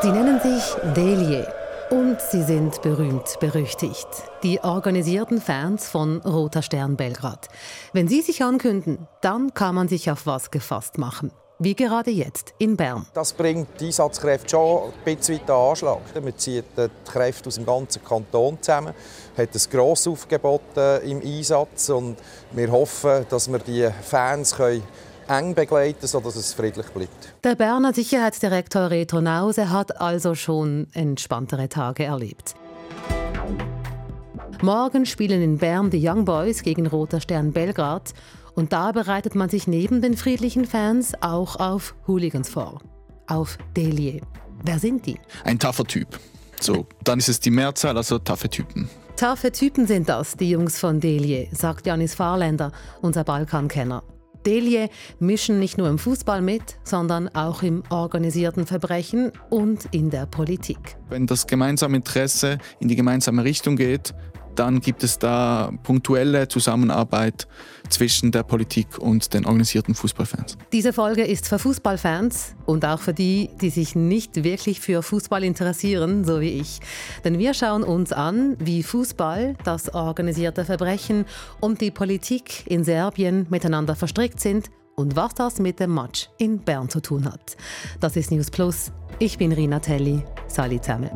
[0.00, 1.44] Sie nennen sich Delie
[1.90, 4.06] und sie sind berühmt berüchtigt.
[4.44, 7.48] Die organisierten Fans von Roter Stern Belgrad.
[7.92, 11.32] Wenn sie sich ankünden, dann kann man sich auf was gefasst machen.
[11.58, 13.06] Wie gerade jetzt in Bern.
[13.12, 15.98] Das bringt die Einsatzkräfte schon ein bisschen weiter Anschlag.
[16.14, 18.94] Man zieht die Kräfte aus dem ganzen Kanton zusammen,
[19.36, 22.18] hat ein grosses Aufgebot äh, im Einsatz und
[22.52, 24.84] wir hoffen, dass wir die Fans können
[25.28, 27.34] eng begleiten, sodass es friedlich bleibt.
[27.44, 32.54] Der Berner Sicherheitsdirektor Reto Nause hat also schon entspanntere Tage erlebt.
[34.62, 38.12] Morgen spielen in Bern die Young Boys gegen Roter Stern Belgrad
[38.54, 42.80] und da bereitet man sich neben den friedlichen Fans auch auf Hooligans vor.
[43.28, 44.20] Auf Delie.
[44.64, 45.20] Wer sind die?
[45.44, 46.18] Ein taffer Typ.
[46.60, 48.90] So, dann ist es die Mehrzahl, also taffe Typen.
[49.14, 54.02] Taffe Typen sind das, die Jungs von Delie, sagt Janis Fahrländer, unser Balkankenner.
[54.48, 54.88] Delie
[55.18, 60.96] mischen nicht nur im Fußball mit, sondern auch im organisierten Verbrechen und in der Politik.
[61.10, 64.14] Wenn das gemeinsame Interesse in die gemeinsame Richtung geht,
[64.58, 67.46] dann gibt es da punktuelle Zusammenarbeit
[67.88, 70.58] zwischen der Politik und den organisierten Fußballfans.
[70.72, 75.44] Diese Folge ist für Fußballfans und auch für die, die sich nicht wirklich für Fußball
[75.44, 76.80] interessieren, so wie ich.
[77.24, 81.24] Denn wir schauen uns an, wie Fußball, das organisierte Verbrechen
[81.60, 86.58] und die Politik in Serbien miteinander verstrickt sind und was das mit dem Match in
[86.58, 87.56] Bern zu tun hat.
[88.00, 88.90] Das ist News Plus.
[89.20, 90.24] Ich bin Rina Telli.
[90.48, 91.10] Salut zusammen.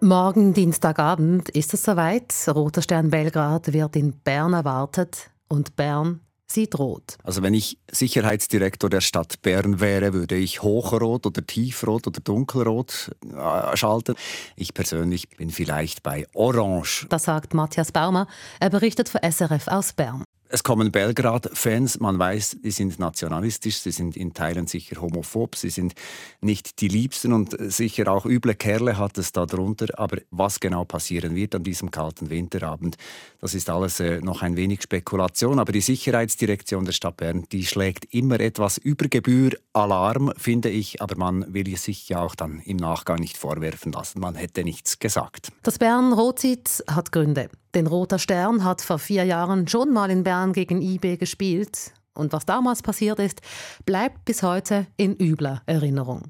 [0.00, 2.34] Morgen Dienstagabend ist es soweit.
[2.48, 7.16] Roter Stern Belgrad wird in Bern erwartet und Bern sieht rot.
[7.24, 13.10] Also wenn ich Sicherheitsdirektor der Stadt Bern wäre, würde ich hochrot oder tiefrot oder dunkelrot
[13.34, 14.14] äh, schalten.
[14.54, 17.06] Ich persönlich bin vielleicht bei orange.
[17.08, 18.26] Das sagt Matthias Baumer.
[18.60, 20.24] Er berichtet für SRF aus Bern.
[20.48, 25.70] Es kommen Belgrad-Fans, man weiß, die sind nationalistisch, sie sind in Teilen sicher homophob, sie
[25.70, 25.94] sind
[26.40, 29.98] nicht die Liebsten und sicher auch üble Kerle hat es da drunter.
[29.98, 32.96] Aber was genau passieren wird an diesem kalten Winterabend,
[33.40, 35.58] das ist alles äh, noch ein wenig Spekulation.
[35.58, 41.02] Aber die Sicherheitsdirektion der Stadt Bern, die schlägt immer etwas über Gebühr Alarm, finde ich.
[41.02, 44.20] Aber man will sich ja auch dann im Nachgang nicht vorwerfen lassen.
[44.20, 45.50] Man hätte nichts gesagt.
[45.62, 47.48] Das Bern rot sieht, hat Gründe.
[47.76, 51.92] Denn Roter Stern hat vor vier Jahren schon mal in Bern gegen IB gespielt.
[52.14, 53.42] Und was damals passiert ist,
[53.84, 56.22] bleibt bis heute in übler Erinnerung.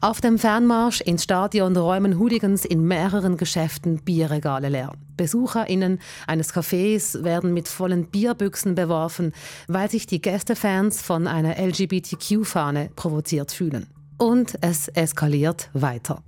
[0.00, 4.92] Auf dem Fernmarsch ins Stadion räumen Hooligans in mehreren Geschäften Bierregale leer.
[5.18, 9.34] BesucherInnen eines Cafés werden mit vollen Bierbüchsen beworfen,
[9.68, 13.88] weil sich die Gästefans von einer LGBTQ-Fahne provoziert fühlen.
[14.16, 16.22] Und es eskaliert weiter.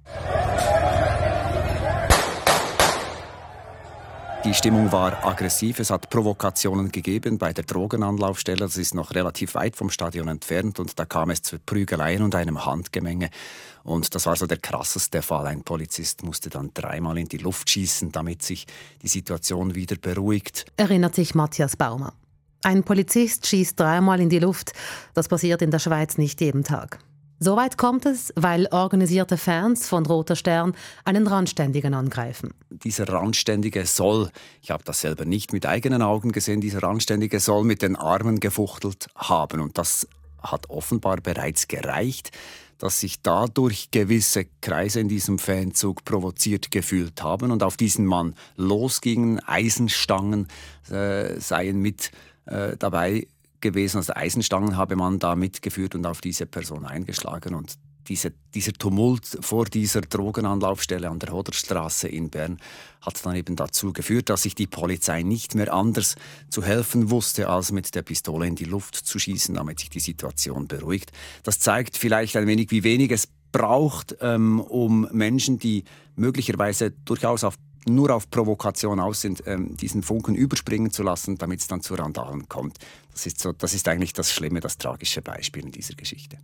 [4.45, 5.79] Die Stimmung war aggressiv.
[5.79, 8.59] Es hat Provokationen gegeben bei der Drogenanlaufstelle.
[8.59, 10.79] Das ist noch relativ weit vom Stadion entfernt.
[10.79, 13.31] Und da kam es zu Prügeleien und einem Handgemenge.
[13.85, 15.47] Und das war so der krasseste Fall.
[15.47, 18.67] Ein Polizist musste dann dreimal in die Luft schießen, damit sich
[19.01, 20.67] die Situation wieder beruhigt.
[20.77, 22.13] Erinnert sich Matthias Baumer.
[22.63, 24.75] Ein Polizist schießt dreimal in die Luft.
[25.15, 26.99] Das passiert in der Schweiz nicht jeden Tag.
[27.45, 30.75] Soweit kommt es, weil organisierte Fans von Roter Stern
[31.05, 32.55] einen Randständigen angreifen.
[32.71, 34.31] Dieser Randständige soll,
[34.63, 38.41] ich habe das selber nicht mit eigenen Augen gesehen, dieser Randständige soll mit den Armen
[38.41, 39.61] gefuchtelt haben.
[39.61, 40.09] Und das
[40.41, 42.31] hat offenbar bereits gereicht,
[42.79, 48.37] dass sich dadurch gewisse Kreise in diesem Fanzug provoziert gefühlt haben und auf diesen Mann
[48.57, 49.39] losgingen.
[49.41, 50.49] Eisenstangen
[50.91, 52.11] äh, seien mit
[52.47, 53.27] äh, dabei
[53.65, 53.97] gewesen.
[53.97, 57.55] Also Eisenstangen habe man da mitgeführt und auf diese Person eingeschlagen.
[57.55, 57.77] Und
[58.07, 62.59] diese, dieser Tumult vor dieser Drogenanlaufstelle an der Hodderstraße in Bern
[63.01, 66.17] hat dann eben dazu geführt, dass sich die Polizei nicht mehr anders
[66.51, 70.01] zu helfen wusste, als mit der Pistole in die Luft zu schießen, damit sich die
[70.01, 71.13] Situation beruhigt.
[71.43, 75.85] Das zeigt vielleicht ein wenig, wie wenig es braucht, ähm, um Menschen, die
[76.17, 77.55] möglicherweise durchaus auf
[77.87, 81.95] nur auf Provokation aus sind, ähm, diesen Funken überspringen zu lassen, damit es dann zu
[81.95, 82.79] Randalen kommt.
[83.13, 86.39] Das ist, so, das ist eigentlich das schlimme, das tragische Beispiel in dieser Geschichte.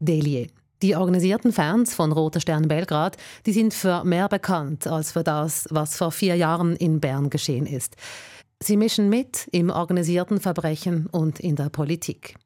[0.00, 0.48] Delie.
[0.82, 5.66] Die organisierten Fans von Roter Stern Belgrad, die sind für mehr bekannt als für das,
[5.70, 7.96] was vor vier Jahren in Bern geschehen ist.
[8.62, 12.36] Sie mischen mit im organisierten Verbrechen und in der Politik.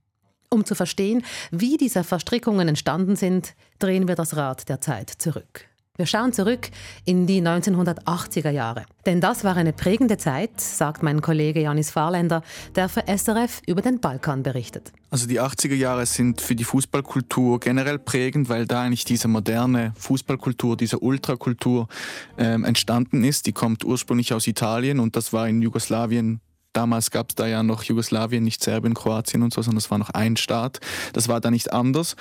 [0.51, 5.69] Um zu verstehen, wie diese Verstrickungen entstanden sind, drehen wir das Rad der Zeit zurück.
[5.99, 6.71] Wir schauen zurück
[7.07, 8.85] in die 1980er Jahre.
[9.05, 12.45] Denn das war eine prägende Zeit, sagt mein Kollege Janis Fahrländer,
[12.77, 14.93] der für SRF über den Balkan berichtet.
[15.11, 19.93] Also die 80er Jahre sind für die Fußballkultur generell prägend, weil da eigentlich diese moderne
[19.99, 21.89] Fußballkultur, diese Ultrakultur
[22.39, 23.47] ähm, entstanden ist.
[23.47, 26.41] Die kommt ursprünglich aus Italien und das war in Jugoslawien
[26.73, 29.99] Damals gab es da ja noch Jugoslawien, nicht Serbien, Kroatien und so, sondern es war
[29.99, 30.81] noch ein Staat.
[31.13, 32.15] Das war da nicht anders.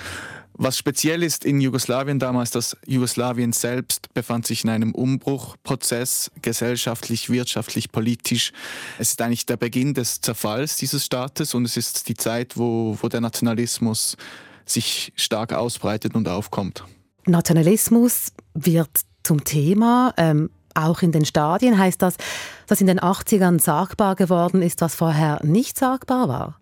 [0.60, 7.30] Was speziell ist in Jugoslawien damals, dass Jugoslawien selbst befand sich in einem Umbruchprozess, gesellschaftlich,
[7.30, 8.52] wirtschaftlich, politisch.
[8.98, 12.98] Es ist eigentlich der Beginn des Zerfalls dieses Staates und es ist die Zeit, wo,
[13.00, 14.16] wo der Nationalismus
[14.66, 16.84] sich stark ausbreitet und aufkommt.
[17.24, 18.90] Nationalismus wird
[19.22, 20.12] zum Thema.
[20.16, 20.50] Ähm,
[20.86, 22.16] auch in den Stadien heißt das,
[22.66, 26.58] dass in den 80ern sagbar geworden ist, was vorher nicht sagbar war.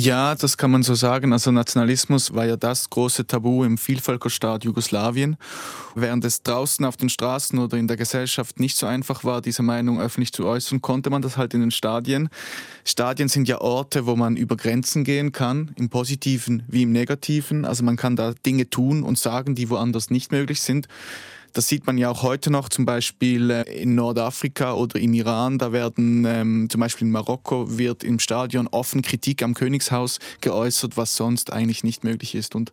[0.00, 1.32] Ja, das kann man so sagen.
[1.32, 5.36] Also Nationalismus war ja das große Tabu im Vielvölkerstaat Jugoslawien.
[5.96, 9.64] Während es draußen auf den Straßen oder in der Gesellschaft nicht so einfach war, diese
[9.64, 12.28] Meinung öffentlich zu äußern, konnte man das halt in den Stadien.
[12.84, 17.64] Stadien sind ja Orte, wo man über Grenzen gehen kann, im positiven wie im negativen.
[17.64, 20.86] Also man kann da Dinge tun und sagen, die woanders nicht möglich sind.
[21.52, 25.58] Das sieht man ja auch heute noch, zum Beispiel äh, in Nordafrika oder im Iran.
[25.58, 30.96] Da werden ähm, zum Beispiel in Marokko wird im Stadion offen Kritik am Königshaus geäußert,
[30.96, 32.54] was sonst eigentlich nicht möglich ist.
[32.54, 32.72] Und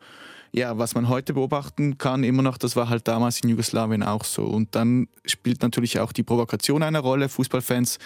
[0.51, 4.24] ja, was man heute beobachten kann, immer noch, das war halt damals in Jugoslawien auch
[4.24, 4.45] so.
[4.45, 7.27] Und dann spielt natürlich auch die Provokation eine Rolle.
[7.27, 8.00] Fußballfans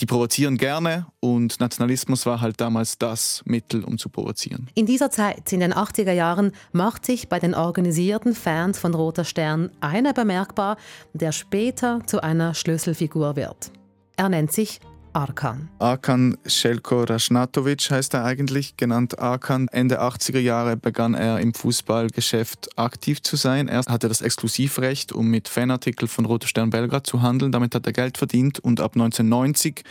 [0.00, 4.68] die provozieren gerne und Nationalismus war halt damals das Mittel, um zu provozieren.
[4.74, 9.24] In dieser Zeit, in den 80er Jahren, macht sich bei den organisierten Fans von Roter
[9.24, 10.76] Stern einer bemerkbar,
[11.12, 13.70] der später zu einer Schlüsselfigur wird.
[14.16, 14.80] Er nennt sich
[15.14, 15.68] Arkan.
[15.78, 19.68] Arkan Shelko Rasnatovic heißt er eigentlich, genannt Arkan.
[19.68, 23.68] Ende 80er Jahre begann er im Fußballgeschäft aktiv zu sein.
[23.68, 27.52] Er hatte das Exklusivrecht, um mit Fanartikeln von Roter Stern Belgrad zu handeln.
[27.52, 29.84] Damit hat er Geld verdient und ab 1990,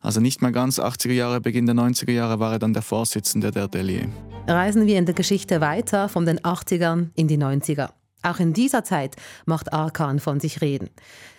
[0.00, 3.50] also nicht mehr ganz 80er Jahre, Beginn der 90er Jahre, war er dann der Vorsitzende
[3.50, 4.08] der Delie.
[4.46, 7.90] Reisen wir in der Geschichte weiter von den 80ern in die 90er.
[8.22, 10.88] Auch in dieser Zeit macht Arkan von sich reden.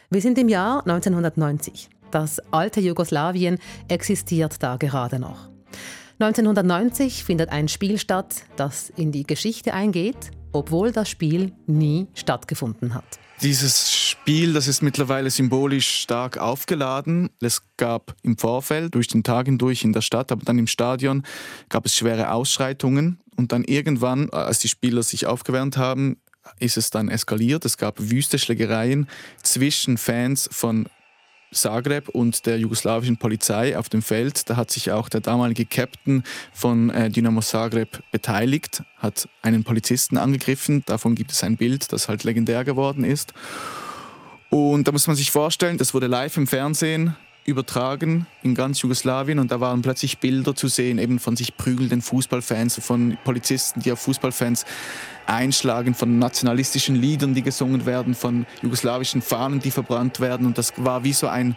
[0.10, 1.90] Wir sind im Jahr 1990.
[2.12, 5.50] Das alte Jugoslawien existiert da gerade noch.
[6.20, 12.94] 1990 findet ein Spiel statt, das in die Geschichte eingeht, obwohl das Spiel nie stattgefunden
[12.94, 13.06] hat.
[13.42, 17.30] Dieses Spiel, das ist mittlerweile symbolisch stark aufgeladen.
[17.40, 21.24] Es gab im Vorfeld, durch den Tag hindurch in der Stadt, aber dann im Stadion,
[21.70, 23.22] gab es schwere Ausschreitungen.
[23.38, 26.18] Und dann irgendwann, als die Spieler sich aufgewärmt haben,
[26.60, 27.64] ist es dann eskaliert.
[27.64, 29.08] Es gab wüste Schlägereien
[29.42, 30.90] zwischen Fans von
[31.52, 34.50] Zagreb und der jugoslawischen Polizei auf dem Feld.
[34.50, 36.24] Da hat sich auch der damalige Captain
[36.54, 40.84] von äh, Dynamo Zagreb beteiligt, hat einen Polizisten angegriffen.
[40.86, 43.34] Davon gibt es ein Bild, das halt legendär geworden ist.
[44.50, 49.40] Und da muss man sich vorstellen, das wurde live im Fernsehen übertragen in ganz Jugoslawien
[49.40, 53.92] und da waren plötzlich Bilder zu sehen, eben von sich prügelnden Fußballfans, von Polizisten, die
[53.92, 54.66] auf Fußballfans
[55.26, 60.46] einschlagen, von nationalistischen Liedern, die gesungen werden, von jugoslawischen Fahnen, die verbrannt werden.
[60.46, 61.56] Und das war wie so ein,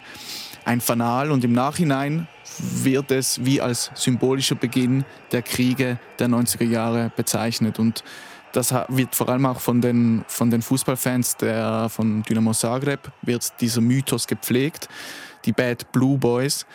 [0.65, 1.31] ein Fanal.
[1.31, 2.27] Und im Nachhinein
[2.59, 7.79] wird es wie als symbolischer Beginn der Kriege der 90er Jahre bezeichnet.
[7.79, 8.03] Und
[8.51, 13.59] das wird vor allem auch von den, von den Fußballfans der, von Dynamo Zagreb wird
[13.59, 14.87] dieser Mythos gepflegt
[15.45, 16.65] die Bad Blue Boys,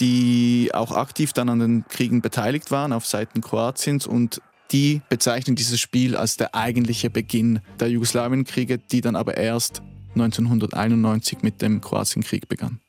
[0.00, 4.40] die auch aktiv dann an den Kriegen beteiligt waren auf Seiten Kroatiens und
[4.70, 9.82] die bezeichnen dieses Spiel als der eigentliche Beginn der Jugoslawienkriege, die dann aber erst
[10.14, 12.80] 1991 mit dem Kroatienkrieg begann.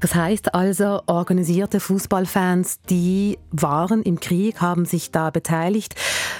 [0.00, 5.96] Das heißt also, organisierte Fußballfans, die waren im Krieg, haben sich da beteiligt.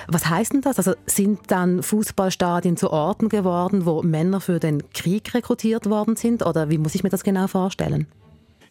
[0.06, 0.78] Was heißt denn das?
[0.78, 6.46] Also sind dann Fußballstadien zu Orten geworden, wo Männer für den Krieg rekrutiert worden sind?
[6.46, 8.06] Oder wie muss ich mir das genau vorstellen?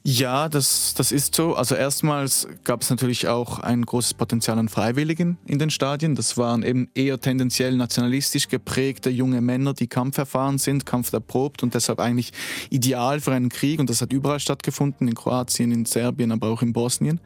[0.04, 1.56] Ja, das, das ist so.
[1.56, 6.16] Also erstmals gab es natürlich auch ein großes Potenzial an Freiwilligen in den Stadien.
[6.16, 12.00] Das waren eben eher tendenziell nationalistisch geprägte junge Männer, die kampferfahren sind, kampferprobt und deshalb
[12.00, 12.32] eigentlich
[12.70, 13.80] ideal für einen Krieg.
[13.80, 17.20] Und das hat überall stattgefunden, in Kroatien, in Serbien, aber auch in Bosnien.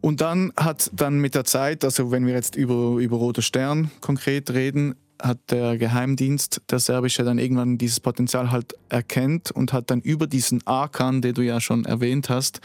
[0.00, 3.90] Und dann hat dann mit der Zeit, also wenn wir jetzt über, über Roter Stern
[4.00, 9.90] konkret reden, hat der Geheimdienst, der serbische, dann irgendwann dieses Potenzial halt erkennt und hat
[9.90, 12.60] dann über diesen Arkan, den du ja schon erwähnt hast,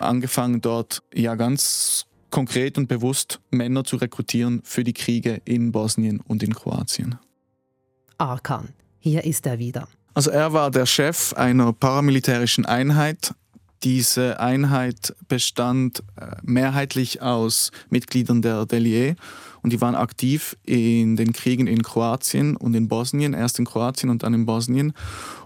[0.00, 6.20] angefangen dort ja ganz konkret und bewusst Männer zu rekrutieren für die Kriege in Bosnien
[6.20, 7.16] und in Kroatien.
[8.18, 9.88] Arkan, hier ist er wieder.
[10.14, 13.34] Also er war der Chef einer paramilitärischen Einheit.
[13.82, 19.16] Diese Einheit bestand äh, mehrheitlich aus Mitgliedern der Delie
[19.64, 24.10] und die waren aktiv in den Kriegen in Kroatien und in Bosnien, erst in Kroatien
[24.10, 24.92] und dann in Bosnien.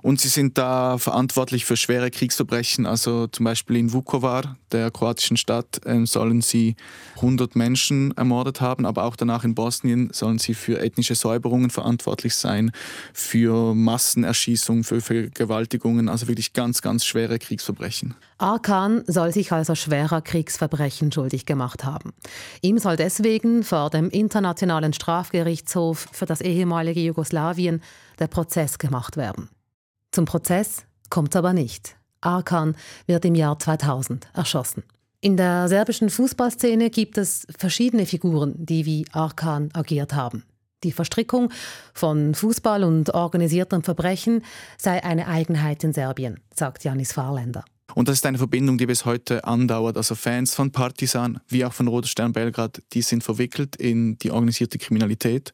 [0.03, 2.85] Und sie sind da verantwortlich für schwere Kriegsverbrechen.
[2.85, 6.75] Also zum Beispiel in Vukovar, der kroatischen Stadt, ähm, sollen sie
[7.17, 12.35] 100 Menschen ermordet haben, aber auch danach in Bosnien sollen sie für ethnische Säuberungen verantwortlich
[12.35, 12.73] sein,
[13.13, 18.17] für Massenerschießungen, für Vergewaltigungen, also wirklich ganz, ganz schwere Kriegsverbrechen.
[18.39, 22.13] Arkan soll sich also schwerer Kriegsverbrechen schuldig gemacht haben.
[22.63, 27.83] Ihm soll deswegen vor dem Internationalen Strafgerichtshof für das ehemalige Jugoslawien
[28.19, 29.49] der Prozess gemacht werden.
[30.13, 31.97] Zum Prozess kommt aber nicht.
[32.21, 34.83] Arkan wird im Jahr 2000 erschossen.
[35.21, 40.45] In der serbischen Fußballszene gibt es verschiedene Figuren, die wie Arkan agiert haben.
[40.85, 41.51] Die Verstrickung
[41.93, 44.45] von Fußball und organisiertem Verbrechen
[44.77, 47.65] sei eine Eigenheit in Serbien, sagt Janis Fahrländer.
[47.95, 49.97] Und das ist eine Verbindung, die bis heute andauert.
[49.97, 54.31] Also Fans von Partisan wie auch von Roter Stern Belgrad, die sind verwickelt in die
[54.31, 55.53] organisierte Kriminalität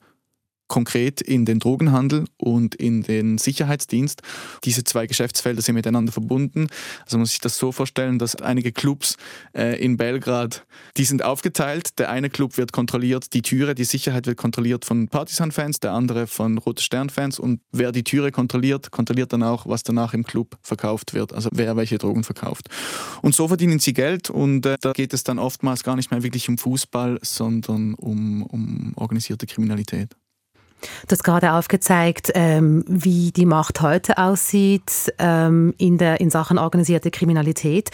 [0.74, 4.22] konkret in den Drogenhandel und in den Sicherheitsdienst.
[4.64, 6.66] Diese zwei Geschäftsfelder sind miteinander verbunden.
[7.04, 9.16] Also muss sich das so vorstellen, dass einige Clubs
[9.56, 10.66] äh, in Belgrad,
[10.96, 12.00] die sind aufgeteilt.
[12.00, 16.26] Der eine Club wird kontrolliert, die Türe, die Sicherheit wird kontrolliert von Partisan-Fans, der andere
[16.26, 17.38] von Rote Stern-Fans.
[17.38, 21.32] Und wer die Türe kontrolliert, kontrolliert dann auch, was danach im Club verkauft wird.
[21.32, 22.66] Also wer welche Drogen verkauft.
[23.22, 26.24] Und so verdienen sie Geld und äh, da geht es dann oftmals gar nicht mehr
[26.24, 30.16] wirklich um Fußball, sondern um, um organisierte Kriminalität.
[31.06, 36.58] Du hast gerade aufgezeigt, ähm, wie die Macht heute aussieht ähm, in, der, in Sachen
[36.58, 37.90] organisierte Kriminalität.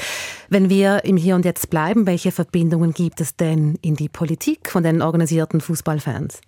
[0.48, 4.70] Wenn wir im Hier und Jetzt bleiben, welche Verbindungen gibt es denn in die Politik
[4.70, 6.40] von den organisierten Fußballfans?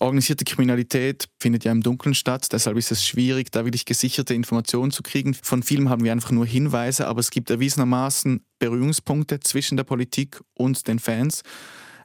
[0.00, 4.92] Organisierte Kriminalität findet ja im Dunkeln statt, deshalb ist es schwierig, da wirklich gesicherte Informationen
[4.92, 5.34] zu kriegen.
[5.34, 10.40] Von vielen haben wir einfach nur Hinweise, aber es gibt erwiesenermaßen Berührungspunkte zwischen der Politik
[10.54, 11.42] und den Fans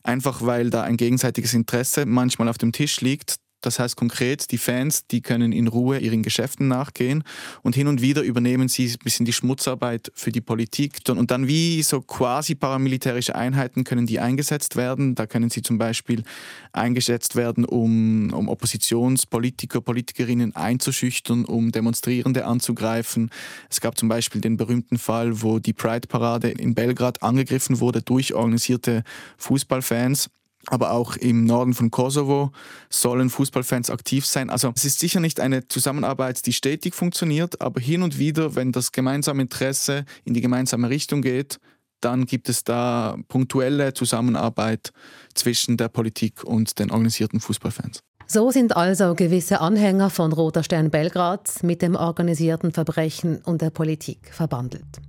[0.04, 4.58] einfach weil da ein gegenseitiges Interesse manchmal auf dem Tisch liegt, das heißt konkret, die
[4.58, 7.24] Fans, die können in Ruhe ihren Geschäften nachgehen
[7.62, 11.00] und hin und wieder übernehmen sie ein bisschen die Schmutzarbeit für die Politik.
[11.10, 15.16] Und dann wie so quasi paramilitärische Einheiten können die eingesetzt werden.
[15.16, 16.24] Da können sie zum Beispiel
[16.74, 23.30] eingesetzt werden, um, um Oppositionspolitiker, Politikerinnen einzuschüchtern, um Demonstrierende anzugreifen.
[23.70, 28.34] Es gab zum Beispiel den berühmten Fall, wo die Pride-Parade in Belgrad angegriffen wurde durch
[28.34, 29.04] organisierte
[29.38, 30.30] Fußballfans
[30.68, 32.52] aber auch im Norden von Kosovo
[32.90, 34.50] sollen Fußballfans aktiv sein.
[34.50, 38.72] Also es ist sicher nicht eine Zusammenarbeit, die stetig funktioniert, aber hin und wieder, wenn
[38.72, 41.60] das gemeinsame Interesse in die gemeinsame Richtung geht,
[42.02, 44.92] dann gibt es da punktuelle Zusammenarbeit
[45.34, 48.02] zwischen der Politik und den organisierten Fußballfans.
[48.28, 53.70] So sind also gewisse Anhänger von Roter Stern Belgrad mit dem organisierten Verbrechen und der
[53.70, 55.02] Politik verbandelt.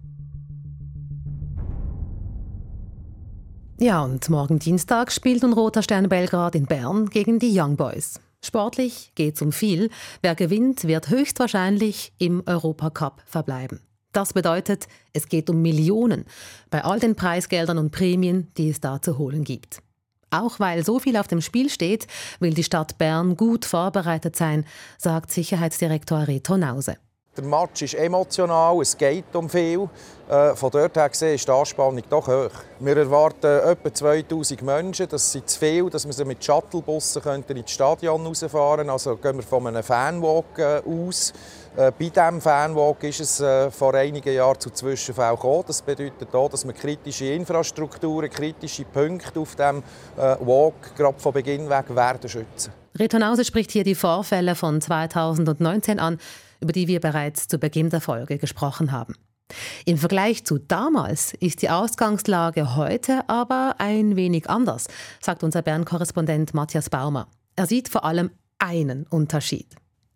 [3.81, 8.21] Ja, und morgen Dienstag spielt nun Roter Stern Belgrad in Bern gegen die Young Boys.
[8.41, 9.91] Sportlich geht es um viel.
[10.23, 13.81] Wer gewinnt, wird höchstwahrscheinlich im Europacup verbleiben.
[14.13, 16.25] Das bedeutet, es geht um Millionen
[16.71, 19.83] bei all den Preisgeldern und Prämien, die es da zu holen gibt.
[20.31, 22.07] Auch weil so viel auf dem Spiel steht,
[22.39, 24.67] will die Stadt Bern gut vorbereitet sein,
[24.99, 26.97] sagt Sicherheitsdirektor Reto Nause.
[27.37, 29.89] Der Match ist emotional, es geht um viel.
[30.29, 32.53] Äh, von dort her gesehen ist die Anspannung doch hoch.
[32.79, 35.09] Wir erwarten etwa 2000 Menschen.
[35.09, 38.91] Das sind zu viel, dass wir sie mit Shuttlebussen ins Stadion rausfahren können.
[38.91, 41.33] Also gehen wir von einem Fanwalk äh, aus.
[41.77, 43.43] Äh, bei diesem Fanwalk ist es
[43.77, 45.65] vor einigen Jahren zu Zwischenfällen gekommen.
[45.67, 49.83] Das bedeutet auch, dass wir kritische Infrastrukturen, kritische Punkte auf diesem
[50.17, 52.73] Walk gerade von Beginn weg werden schützen.
[52.97, 56.21] Retonause spricht hier die Vorfälle von 2019 an
[56.61, 59.15] über die wir bereits zu Beginn der Folge gesprochen haben.
[59.85, 64.89] Im Vergleich zu damals ist die Ausgangslage heute aber ein wenig anders,
[65.21, 67.29] sagt unser Bern-Korrespondent Matthias Baumer.
[67.57, 69.67] Er sieht vor allem einen Unterschied.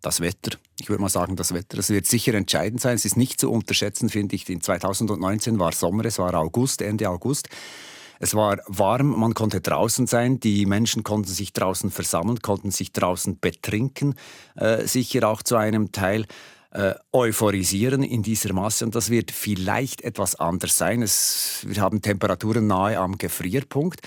[0.01, 0.57] Das Wetter.
[0.79, 1.75] Ich würde mal sagen, das Wetter.
[1.75, 2.95] Das wird sicher entscheidend sein.
[2.95, 4.49] Es ist nicht zu unterschätzen, finde ich.
[4.49, 7.49] In 2019 war Sommer, es war August, Ende August.
[8.19, 12.91] Es war warm, man konnte draußen sein, die Menschen konnten sich draußen versammeln, konnten sich
[12.91, 14.15] draußen betrinken,
[14.55, 16.25] äh, sicher auch zu einem Teil.
[16.71, 21.01] Äh, euphorisieren in dieser Masse und das wird vielleicht etwas anders sein.
[21.01, 24.01] Es, wir haben Temperaturen nahe am Gefrierpunkt.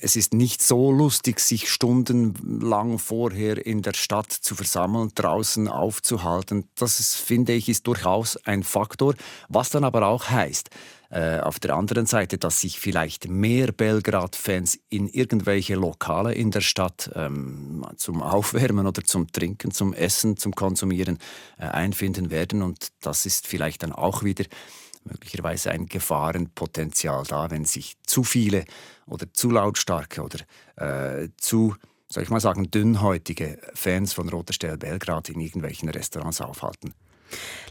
[0.00, 6.64] Es ist nicht so lustig, sich stundenlang vorher in der Stadt zu versammeln, draußen aufzuhalten.
[6.76, 9.14] Das ist, finde ich, ist durchaus ein Faktor.
[9.50, 10.70] Was dann aber auch heißt,
[11.10, 16.60] äh, auf der anderen Seite, dass sich vielleicht mehr Belgrad-Fans in irgendwelche Lokale in der
[16.60, 21.18] Stadt ähm, zum Aufwärmen oder zum Trinken, zum Essen, zum Konsumieren
[21.58, 22.62] äh, einfinden werden.
[22.62, 24.44] Und das ist vielleicht dann auch wieder
[25.04, 28.64] möglicherweise ein Gefahrenpotenzial da, wenn sich zu viele
[29.06, 30.38] oder zu lautstarke oder
[30.76, 31.74] äh, zu
[32.10, 36.94] soll ich mal sagen, dünnhäutige Fans von Roter Stern Belgrad in irgendwelchen Restaurants aufhalten.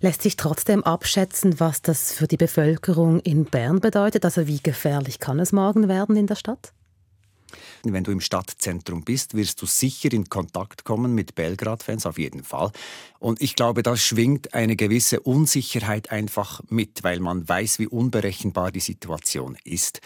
[0.02, 4.26] Lässt sich trotzdem abschätzen, was das für die Bevölkerung in Bern bedeutet?
[4.26, 6.74] Also wie gefährlich kann es morgen werden in der Stadt?
[7.84, 12.44] Wenn du im Stadtzentrum bist, wirst du sicher in Kontakt kommen mit Belgrad-Fans, auf jeden
[12.44, 12.72] Fall.
[13.20, 18.72] Und ich glaube, da schwingt eine gewisse Unsicherheit einfach mit, weil man weiß, wie unberechenbar
[18.72, 20.02] die Situation ist.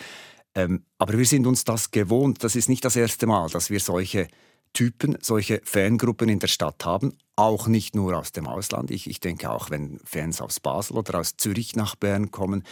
[0.54, 2.44] Ähm, aber wir sind uns das gewohnt.
[2.44, 4.28] Das ist nicht das erste Mal, dass wir solche
[4.74, 8.92] Typen, solche Fangruppen in der Stadt haben, auch nicht nur aus dem Ausland.
[8.92, 12.64] Ich, ich denke auch, wenn Fans aus Basel oder aus Zürich nach Bern kommen,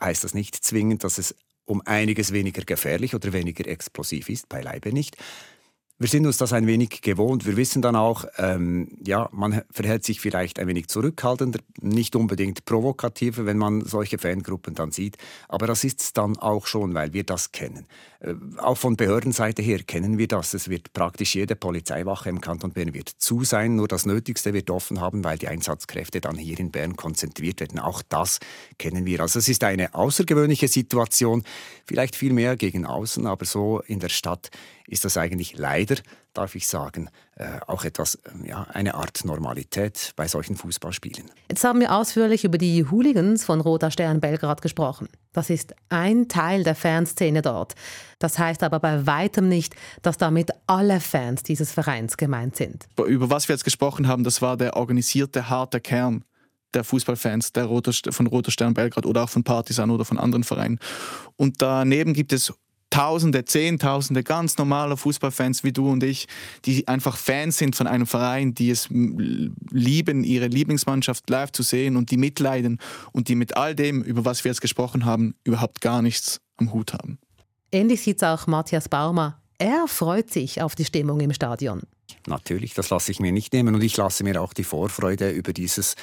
[0.00, 1.34] heißt das nicht zwingend, dass es
[1.64, 5.16] um einiges weniger gefährlich oder weniger explosiv ist, beileibe nicht.
[5.96, 7.46] Wir sind uns das ein wenig gewohnt.
[7.46, 12.64] Wir wissen dann auch, ähm, ja, man verhält sich vielleicht ein wenig zurückhaltender, nicht unbedingt
[12.64, 15.18] provokativer, wenn man solche Fangruppen dann sieht.
[15.48, 17.86] Aber das ist es dann auch schon, weil wir das kennen.
[18.24, 20.54] Äh, auch von Behördenseite her kennen wir das.
[20.54, 23.76] Es wird praktisch jede Polizeiwache im Kanton Bern wird zu sein.
[23.76, 27.78] Nur das Nötigste wird offen haben, weil die Einsatzkräfte dann hier in Bern konzentriert werden.
[27.78, 28.40] Auch das
[28.78, 29.20] kennen wir.
[29.20, 31.44] Also es ist eine außergewöhnliche Situation,
[31.84, 34.50] vielleicht viel mehr gegen außen, aber so in der Stadt
[34.86, 35.96] ist das eigentlich leider,
[36.32, 41.30] darf ich sagen, äh, auch etwas, äh, ja, eine Art Normalität bei solchen Fußballspielen.
[41.48, 45.08] Jetzt haben wir ausführlich über die Hooligans von Roter Stern Belgrad gesprochen.
[45.32, 47.74] Das ist ein Teil der Fanszene dort.
[48.20, 52.86] Das heißt aber bei weitem nicht, dass damit alle Fans dieses Vereins gemeint sind.
[53.04, 56.24] Über was wir jetzt gesprochen haben, das war der organisierte, harte Kern
[56.74, 60.44] der Fußballfans der Roter, von Roter Stern Belgrad oder auch von Partisan oder von anderen
[60.44, 60.78] Vereinen.
[61.36, 62.52] Und daneben gibt es
[62.94, 66.28] Tausende, Zehntausende ganz normale Fußballfans wie du und ich,
[66.64, 71.96] die einfach Fans sind von einem Verein, die es lieben, ihre Lieblingsmannschaft live zu sehen
[71.96, 72.78] und die mitleiden
[73.10, 76.72] und die mit all dem, über was wir jetzt gesprochen haben, überhaupt gar nichts am
[76.72, 77.18] Hut haben.
[77.72, 79.40] Ähnlich sieht es auch Matthias Baumer.
[79.58, 81.82] Er freut sich auf die Stimmung im Stadion.
[82.28, 85.52] Natürlich, das lasse ich mir nicht nehmen und ich lasse mir auch die Vorfreude über
[85.52, 85.96] dieses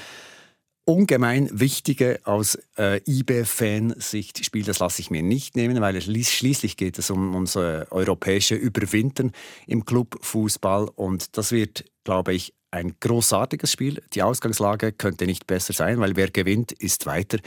[0.86, 6.78] ungemein wichtige aus äh, IB-Fansicht Spiel, das lasse ich mir nicht nehmen, weil es schließlich
[6.78, 9.32] geht es um unser europäische Überwinden
[9.68, 14.02] im Clubfußball und das wird, glaube ich, ein großartiges Spiel.
[14.14, 17.38] Die Ausgangslage könnte nicht besser sein, weil wer gewinnt, ist weiter.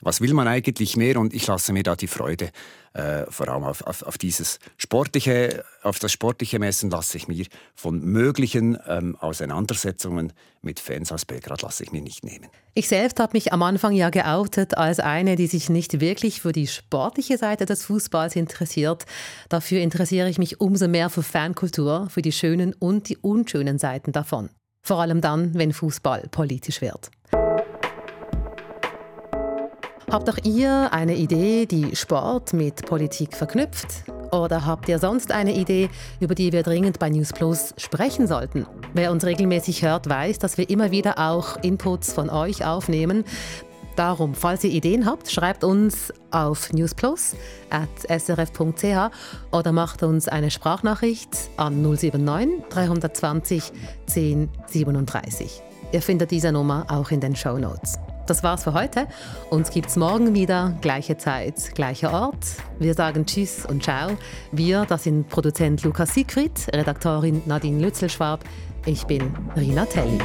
[0.00, 1.20] Was will man eigentlich mehr?
[1.20, 2.50] Und ich lasse mir da die Freude
[2.92, 7.46] äh, vor allem auf, auf, auf, dieses sportliche, auf das sportliche Messen lasse ich mir
[7.74, 12.48] von möglichen ähm, Auseinandersetzungen mit Fans aus Belgrad lasse ich mir nicht nehmen.
[12.74, 16.52] Ich selbst habe mich am Anfang ja geoutet als eine, die sich nicht wirklich für
[16.52, 19.06] die sportliche Seite des Fußballs interessiert.
[19.48, 24.12] Dafür interessiere ich mich umso mehr für Fankultur, für die schönen und die unschönen Seiten
[24.12, 24.50] davon.
[24.82, 27.10] Vor allem dann, wenn Fußball politisch wird.
[30.10, 34.02] Habt auch ihr eine Idee, die Sport mit Politik verknüpft?
[34.32, 38.66] Oder habt ihr sonst eine Idee, über die wir dringend bei News Plus sprechen sollten?
[38.92, 43.22] Wer uns regelmäßig hört, weiß, dass wir immer wieder auch Inputs von euch aufnehmen.
[43.94, 49.10] Darum, falls ihr Ideen habt, schreibt uns auf newsplus.srf.ch
[49.52, 53.72] oder macht uns eine Sprachnachricht an 079 320
[54.08, 55.62] 1037.
[55.92, 57.96] Ihr findet diese Nummer auch in den Show Notes.
[58.30, 59.08] Das war's für heute.
[59.50, 62.36] Uns gibt's morgen wieder, gleiche Zeit, gleicher Ort.
[62.78, 64.10] Wir sagen Tschüss und Ciao.
[64.52, 68.44] Wir, das sind Produzent Lukas Siegfried, Redakteurin Nadine Lützelschwab.
[68.86, 70.20] Ich bin Rina Telli.